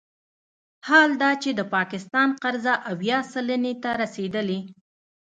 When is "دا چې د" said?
1.21-1.61